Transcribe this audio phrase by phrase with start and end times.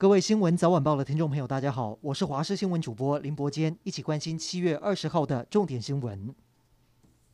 [0.00, 6.32] 各位新闻早晚报的听众朋友，大家好，我是华视新闻主播林伯坚，一起关心七月二十号的重点新闻。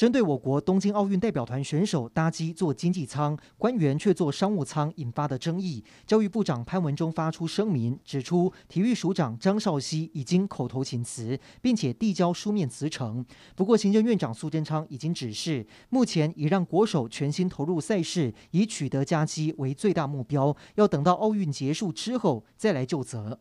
[0.00, 13.22] 针对我国东京奥运代表团选手搭机坐经济舱，官员却坐商务舱引发的争议，教育部长潘文忠发出声明，指出体育署长张少熙已经口头请辞，并且递交书面辞呈。
[13.54, 23.38] 不过，行政院长苏贞昌已经指示，目前已让国手全心投入赛事，以取得佳绩为最大目标，要等到奥运结束之后再来就责。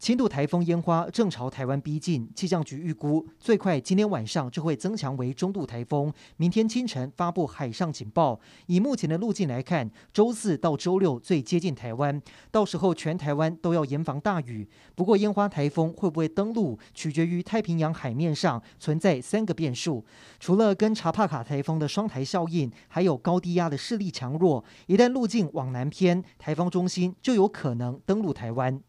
[0.00, 8.40] 轻度台风烟花正朝台湾逼近，气象局预估最快今天晚上就会增强为中度台风，明天清晨发布海上警报。
[8.64, 12.18] 以目前的路径来看，周四到周六最接近台湾，
[12.50, 14.66] 到时候全台湾都要严防大雨。
[14.94, 20.02] 不过烟花台风会不会登陆，取决于太平洋海面上存在三个变数，
[20.38, 24.64] 除了跟查帕卡台风的双台效应，还有高低压的势力强弱。
[24.86, 28.80] 一旦路径往南偏，台风中心就有可能登陆台湾。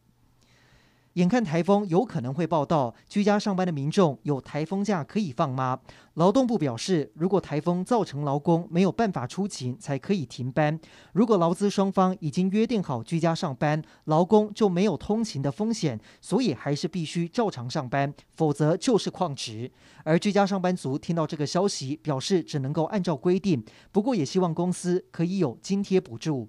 [1.15, 5.77] 眼看台风有可能会报道，居家上班的民众有台风假可以放吗？
[6.13, 10.79] 劳动部表示，如果台风造成劳工没有办法出勤，才可以停班。
[11.11, 19.69] 如果劳资双方已经约定好居家上班，劳工就没有通勤的风险，所以还是必须照常上班，否则就是旷职。
[20.05, 26.47] 而居家上班族听到这个消息，表示只能够按照规定，不过也希望公司可以有津贴补助。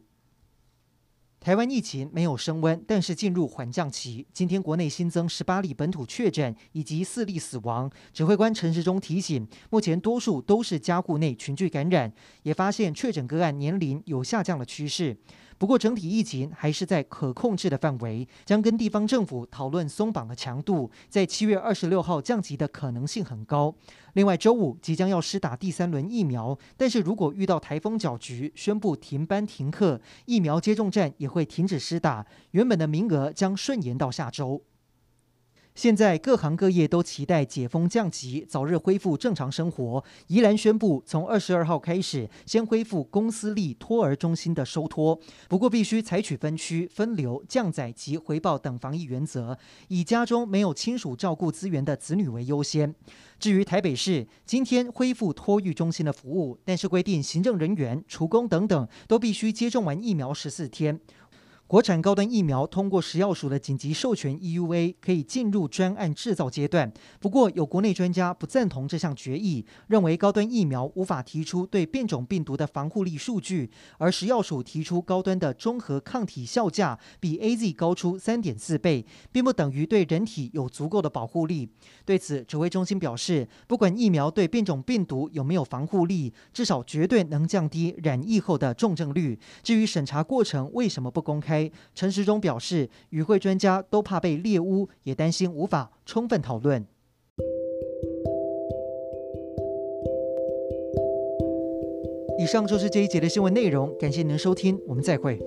[1.42, 4.24] 台湾疫情没有升温，但是进入缓降期。
[4.32, 7.90] 今天国内新增十八例本土确诊以及四例死亡。
[8.12, 12.12] 指挥官陈时中提醒，目前多数都是家户内群聚感染，
[12.44, 15.16] 也发现确诊个案年龄有下降的趋势。
[15.58, 23.74] 不过，整体疫情还是在可控制的范围，将跟地方政府讨论松绑的强度，在七月二十六号降级的可能性很高。
[24.14, 34.62] 另外，周五即将要施打第三轮疫苗，但是如果遇到台风搅局，宣布停班停课，疫苗接种站也会停止施打，原本的名额将顺延到下周。
[35.74, 40.04] 现在各行各业都期待解封降级，早日恢复正常生活。
[40.26, 45.18] 宜兰宣布，从二十二号开始，先恢复公私立托儿中心的收托，
[45.48, 49.56] 不过必须采取分区、分流、降载及回报等防疫原则，
[49.88, 52.94] 以家中没有亲属照顾资源的子女为优先。
[53.38, 61.00] 至于台北市，今天恢复托育中心的服务，但是规定行政人员、厨工等等都必须接种完疫苗十四天。
[61.66, 66.92] 国产高端疫苗通过食药署的紧急授权 EUA，可以进入专案制造阶段。
[67.18, 81.70] 不过，有国内专家不赞同这项决议，认为高端疫苗无法提出对变种病毒的防护力数据，而食药署提出高端的中和抗体效价比 AZ 高出三点四倍，并不等于对人体有足够的保护力。
[82.04, 89.38] 对此，指挥中心表示，不管疫苗对变种病毒有没有防护力，至少绝对能降低染疫后的重症率。
[89.62, 91.61] 至于审查过程为什么不公开？
[91.94, 96.86] 陈时中表示，与会专家都怕被猎污，也担心无法充分讨论。
[102.38, 105.38] 以上就是这一节的新闻内容，感谢您收听，我们再会。